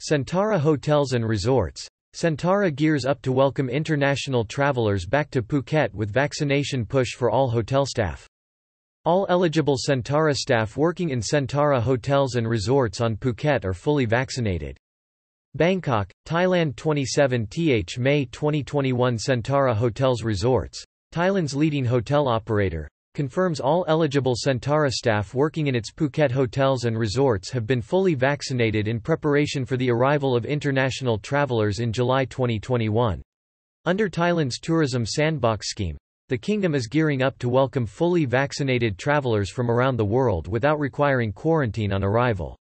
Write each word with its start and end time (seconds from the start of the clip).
Centara 0.00 0.58
Hotels 0.58 1.12
and 1.12 1.28
Resorts. 1.28 1.86
Centara 2.16 2.74
gears 2.74 3.04
up 3.04 3.20
to 3.20 3.32
welcome 3.32 3.68
international 3.68 4.46
travelers 4.46 5.04
back 5.04 5.30
to 5.30 5.42
Phuket 5.42 5.92
with 5.92 6.10
vaccination 6.10 6.86
push 6.86 7.10
for 7.10 7.30
all 7.30 7.50
hotel 7.50 7.84
staff. 7.84 8.26
All 9.04 9.26
eligible 9.28 9.76
Centara 9.76 10.34
staff 10.34 10.78
working 10.78 11.10
in 11.10 11.20
Centara 11.20 11.82
Hotels 11.82 12.36
and 12.36 12.48
Resorts 12.48 13.02
on 13.02 13.14
Phuket 13.16 13.66
are 13.66 13.74
fully 13.74 14.06
vaccinated. 14.06 14.78
Bangkok, 15.54 16.10
Thailand 16.26 16.76
27th 16.76 17.98
May 17.98 18.24
2021 18.24 19.18
Centara 19.18 19.74
Hotels 19.74 20.22
Resorts. 20.22 20.82
Thailand's 21.12 21.54
leading 21.54 21.84
hotel 21.84 22.26
operator, 22.26 22.88
confirms 23.14 23.60
all 23.60 23.84
eligible 23.88 24.34
Centara 24.34 24.90
staff 24.90 25.34
working 25.34 25.66
in 25.66 25.74
its 25.74 25.90
Phuket 25.90 26.30
hotels 26.30 26.84
and 26.84 26.98
resorts 26.98 27.50
have 27.50 27.66
been 27.66 27.82
fully 27.82 28.14
vaccinated 28.14 28.88
in 28.88 29.00
preparation 29.00 29.64
for 29.64 29.76
the 29.76 29.90
arrival 29.90 30.36
of 30.36 30.44
international 30.44 31.18
travelers 31.18 31.80
in 31.80 31.92
July 31.92 32.24
2021. 32.24 33.22
Under 33.86 34.08
Thailand's 34.08 34.60
tourism 34.60 35.04
sandbox 35.04 35.70
scheme, 35.70 35.96
the 36.28 36.38
kingdom 36.38 36.74
is 36.74 36.86
gearing 36.86 37.22
up 37.22 37.38
to 37.38 37.48
welcome 37.48 37.86
fully 37.86 38.24
vaccinated 38.24 38.98
travelers 38.98 39.50
from 39.50 39.70
around 39.70 39.96
the 39.96 40.04
world 40.04 40.46
without 40.46 40.78
requiring 40.78 41.32
quarantine 41.32 41.92
on 41.92 42.04
arrival. 42.04 42.56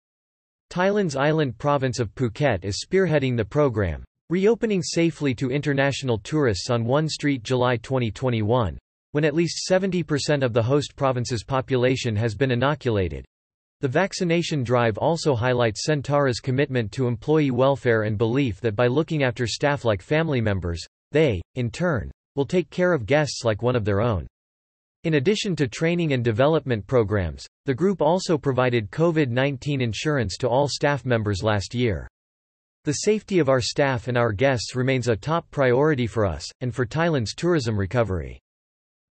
Thailand's 0.70 1.16
island 1.16 1.58
province 1.58 1.98
of 1.98 2.14
Phuket 2.14 2.64
is 2.64 2.84
spearheading 2.84 3.36
the 3.36 3.44
program, 3.44 4.04
reopening 4.30 4.82
safely 4.82 5.34
to 5.34 5.50
international 5.50 6.18
tourists 6.18 6.70
on 6.70 6.84
1 6.84 7.08
Street 7.08 7.42
July 7.42 7.76
2021, 7.76 8.78
when 9.16 9.24
at 9.24 9.34
least 9.34 9.66
70% 9.66 10.44
of 10.44 10.52
the 10.52 10.62
host 10.62 10.94
province's 10.94 11.42
population 11.42 12.14
has 12.14 12.34
been 12.34 12.50
inoculated. 12.50 13.24
The 13.80 13.88
vaccination 13.88 14.62
drive 14.62 14.98
also 14.98 15.34
highlights 15.34 15.86
Centara's 15.88 16.38
commitment 16.38 16.92
to 16.92 17.06
employee 17.06 17.50
welfare 17.50 18.02
and 18.02 18.18
belief 18.18 18.60
that 18.60 18.76
by 18.76 18.88
looking 18.88 19.22
after 19.22 19.46
staff 19.46 19.86
like 19.86 20.02
family 20.02 20.42
members, 20.42 20.84
they, 21.12 21.40
in 21.54 21.70
turn, 21.70 22.10
will 22.34 22.44
take 22.44 22.68
care 22.68 22.92
of 22.92 23.06
guests 23.06 23.42
like 23.42 23.62
one 23.62 23.74
of 23.74 23.86
their 23.86 24.02
own. 24.02 24.26
In 25.04 25.14
addition 25.14 25.56
to 25.56 25.66
training 25.66 26.12
and 26.12 26.22
development 26.22 26.86
programs, 26.86 27.46
the 27.64 27.72
group 27.72 28.02
also 28.02 28.36
provided 28.36 28.90
COVID-19 28.90 29.80
insurance 29.80 30.36
to 30.36 30.46
all 30.46 30.68
staff 30.68 31.06
members 31.06 31.42
last 31.42 31.74
year. 31.74 32.06
The 32.84 32.92
safety 32.92 33.38
of 33.38 33.48
our 33.48 33.62
staff 33.62 34.08
and 34.08 34.18
our 34.18 34.32
guests 34.32 34.76
remains 34.76 35.08
a 35.08 35.16
top 35.16 35.50
priority 35.50 36.06
for 36.06 36.26
us, 36.26 36.44
and 36.60 36.74
for 36.74 36.84
Thailand's 36.84 37.34
tourism 37.34 37.78
recovery. 37.78 38.38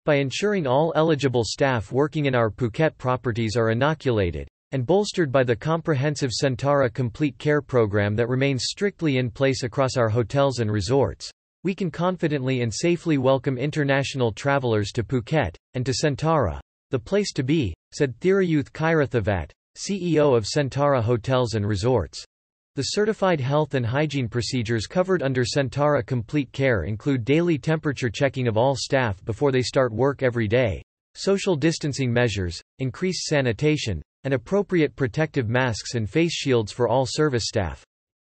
By 0.04 0.16
ensuring 0.16 0.66
all 0.66 0.92
eligible 0.96 1.44
staff 1.44 1.92
working 1.92 2.26
in 2.26 2.34
our 2.34 2.50
Phuket 2.50 2.98
properties 2.98 3.56
are 3.56 3.70
inoculated, 3.70 4.48
and 4.72 4.84
bolstered 4.84 5.30
by 5.30 5.44
the 5.44 5.54
comprehensive 5.54 6.32
Centara 6.32 6.92
Complete 6.92 7.38
Care 7.38 7.62
program 7.62 8.16
that 8.16 8.28
remains 8.28 8.64
strictly 8.64 9.18
in 9.18 9.30
place 9.30 9.62
across 9.62 9.96
our 9.96 10.08
hotels 10.08 10.58
and 10.58 10.72
resorts, 10.72 11.30
we 11.62 11.72
can 11.72 11.88
confidently 11.88 12.62
and 12.62 12.74
safely 12.74 13.16
welcome 13.16 13.56
international 13.56 14.32
travelers 14.32 14.90
to 14.90 15.04
Phuket, 15.04 15.54
and 15.74 15.86
to 15.86 15.92
Centara, 15.92 16.58
the 16.90 16.98
place 16.98 17.32
to 17.34 17.44
be, 17.44 17.72
said 17.92 18.18
Thirayuth 18.18 18.72
Chirathivat, 18.72 19.52
CEO 19.78 20.36
of 20.36 20.46
Centara 20.46 21.00
Hotels 21.00 21.54
and 21.54 21.64
Resorts. 21.64 22.24
The 22.74 22.82
certified 22.84 23.38
health 23.38 23.74
and 23.74 23.84
hygiene 23.84 24.28
procedures 24.28 24.86
covered 24.86 25.22
under 25.22 25.44
Centara 25.44 26.02
Complete 26.06 26.50
Care 26.52 26.84
include 26.84 27.22
daily 27.22 27.58
temperature 27.58 28.08
checking 28.08 28.48
of 28.48 28.56
all 28.56 28.74
staff 28.74 29.22
before 29.26 29.52
they 29.52 29.60
start 29.60 29.92
work 29.92 30.22
every 30.22 30.48
day, 30.48 30.82
social 31.14 31.54
distancing 31.54 32.10
measures, 32.10 32.62
increased 32.78 33.26
sanitation, 33.26 34.00
and 34.24 34.32
appropriate 34.32 34.96
protective 34.96 35.50
masks 35.50 35.96
and 35.96 36.08
face 36.08 36.32
shields 36.32 36.72
for 36.72 36.88
all 36.88 37.04
service 37.04 37.44
staff. 37.46 37.84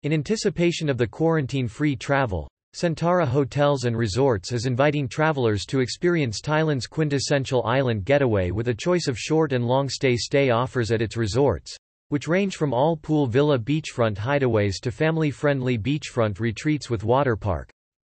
In 0.02 0.12
anticipation 0.12 0.90
of 0.90 0.98
the 0.98 1.06
quarantine-free 1.06 1.98
travel, 1.98 2.50
Centara 2.76 3.28
Hotels 3.28 3.84
and 3.84 3.96
Resorts 3.96 4.52
is 4.52 4.66
inviting 4.66 5.08
travelers 5.08 5.64
to 5.68 5.80
experience 5.80 6.42
Thailand's 6.42 6.88
quintessential 6.88 7.62
island 7.66 8.04
getaway 8.04 8.50
with 8.50 8.70
a 8.70 8.74
choice 8.74 9.06
of 9.08 9.16
short 9.16 9.54
and 9.54 9.68
long 9.68 9.90
stay 9.90 10.18
stay 10.18 10.50
offers 10.50 10.90
at 10.92 11.04
its 11.04 11.18
resorts 11.18 11.78
which 12.14 12.28
range 12.28 12.58
from 12.58 12.76
all 12.76 12.96
pool 12.96 13.26
villa 13.26 13.58
beachfront 13.58 14.16
hideaways 14.16 14.80
to 14.80 14.92
family-friendly 14.92 15.80
beachfront 15.80 16.40
retreats 16.40 16.88
with 16.88 17.04
water 17.04 17.36
park. 17.36 17.72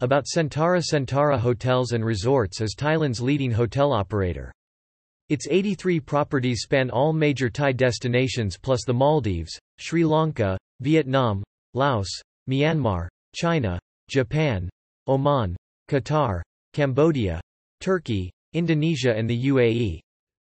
About 0.01 0.25
Centara 0.25 0.83
Centara 0.83 1.39
Hotels 1.39 1.93
and 1.93 2.03
Resorts 2.03 2.59
is 2.59 2.75
Thailand's 2.77 3.21
leading 3.21 3.51
hotel 3.51 3.93
operator. 3.93 4.51
Its 5.27 5.47
83 5.49 5.99
properties 5.99 6.61
span 6.61 6.91
all 6.91 7.11
major 7.11 7.49
Thai 7.49 7.71
destinations 7.71 8.57
plus 8.57 8.83
the 8.85 8.93
Maldives, 8.93 9.57
Sri 9.79 10.05
Lanka, 10.05 10.55
Vietnam, 10.81 11.43
Laos, 11.73 12.09
Myanmar, 12.47 13.07
China, 13.33 13.79
Japan, 14.07 14.69
Oman, 15.07 15.55
Qatar, 15.89 16.41
Cambodia, 16.73 17.41
Turkey, 17.81 18.31
Indonesia 18.53 19.15
and 19.15 19.27
the 19.27 19.47
UAE. 19.47 19.99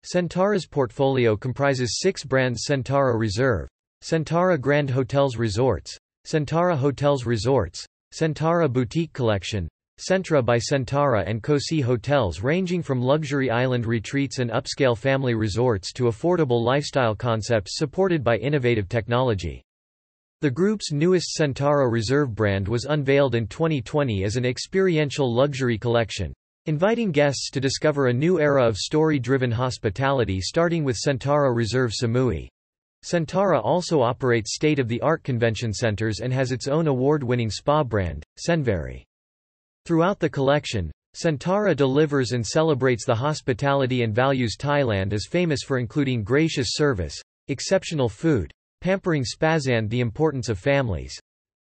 Centara's 0.03 0.67
portfolio 0.67 1.37
comprises 1.37 1.99
six 1.99 2.23
brands 2.23 2.65
Centara 2.67 3.17
Reserve, 3.17 3.69
Centara 4.03 4.59
Grand 4.59 4.89
Hotels 4.89 5.37
Resorts, 5.37 5.97
Centara 6.25 6.77
Hotels 6.77 7.25
Resorts, 7.25 7.85
Centara 8.13 8.71
Boutique 8.71 9.13
Collection, 9.13 9.67
Centra 9.99 10.45
by 10.45 10.59
Centara 10.59 11.23
and 11.25 11.41
COSI 11.41 11.81
hotels 11.81 12.43
ranging 12.43 12.83
from 12.83 13.01
luxury 13.01 13.49
island 13.49 13.87
retreats 13.87 14.37
and 14.37 14.51
upscale 14.51 14.95
family 14.95 15.33
resorts 15.33 15.91
to 15.93 16.03
affordable 16.03 16.63
lifestyle 16.63 17.15
concepts 17.15 17.77
supported 17.77 18.23
by 18.23 18.37
innovative 18.37 18.87
technology. 18.87 19.63
The 20.41 20.51
group's 20.51 20.91
newest 20.91 21.35
Centara 21.35 21.91
Reserve 21.91 22.35
brand 22.35 22.67
was 22.67 22.85
unveiled 22.85 23.33
in 23.33 23.47
2020 23.47 24.23
as 24.23 24.35
an 24.35 24.45
experiential 24.45 25.33
luxury 25.33 25.79
collection, 25.79 26.31
inviting 26.67 27.11
guests 27.11 27.49
to 27.49 27.59
discover 27.59 28.05
a 28.05 28.13
new 28.13 28.39
era 28.39 28.67
of 28.67 28.77
story-driven 28.77 29.49
hospitality 29.49 30.39
starting 30.41 30.83
with 30.83 30.95
Centara 31.03 31.55
Reserve 31.55 31.91
Samui. 31.91 32.49
Centara 33.03 33.59
also 33.63 34.01
operates 34.01 34.53
state-of-the-art 34.53 35.23
convention 35.23 35.73
centers 35.73 36.19
and 36.19 36.31
has 36.31 36.51
its 36.51 36.67
own 36.67 36.85
award-winning 36.85 37.49
spa 37.49 37.83
brand, 37.83 38.23
Cenvaree. 38.37 39.06
Throughout 39.87 40.19
the 40.19 40.29
collection, 40.29 40.91
Centara 41.15 41.73
delivers 41.73 42.33
and 42.33 42.45
celebrates 42.45 43.05
the 43.05 43.15
hospitality 43.15 44.03
and 44.03 44.13
values 44.13 44.57
Thailand 44.59 45.13
is 45.13 45.29
famous 45.31 45.61
for 45.63 45.77
including 45.77 46.25
gracious 46.25 46.71
service, 46.71 47.15
exceptional 47.47 48.09
food, 48.09 48.51
pampering 48.81 49.23
spas 49.23 49.67
and 49.67 49.89
the 49.89 50.01
importance 50.01 50.49
of 50.49 50.59
families. 50.59 51.17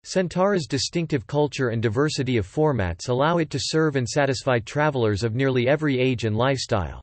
Centara's 0.04 0.66
distinctive 0.66 1.28
culture 1.28 1.70
and 1.70 1.80
diversity 1.80 2.38
of 2.38 2.48
formats 2.48 3.08
allow 3.08 3.38
it 3.38 3.52
to 3.52 3.60
serve 3.62 3.96
and 3.96 4.10
satisfy 4.10 4.58
travelers 4.58 5.22
of 5.22 5.36
nearly 5.36 5.68
every 5.68 6.00
age 6.00 6.24
and 6.24 6.36
lifestyle. 6.36 7.00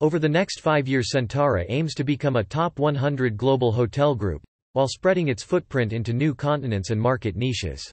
Over 0.00 0.18
the 0.18 0.28
next 0.28 0.62
five 0.62 0.88
years 0.88 1.12
Centara 1.14 1.64
aims 1.68 1.94
to 1.94 2.02
become 2.02 2.34
a 2.34 2.42
top 2.42 2.80
100 2.80 3.36
global 3.36 3.70
hotel 3.70 4.16
group, 4.16 4.42
while 4.72 4.88
spreading 4.88 5.28
its 5.28 5.44
footprint 5.44 5.92
into 5.92 6.12
new 6.12 6.34
continents 6.34 6.90
and 6.90 7.00
market 7.00 7.36
niches. 7.36 7.88